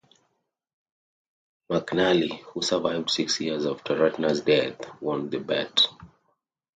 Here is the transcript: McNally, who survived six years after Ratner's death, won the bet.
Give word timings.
McNally, 1.69 2.39
who 2.41 2.63
survived 2.63 3.11
six 3.11 3.39
years 3.39 3.67
after 3.67 3.93
Ratner's 3.93 4.41
death, 4.41 4.99
won 4.99 5.29
the 5.29 5.37
bet. 5.39 5.79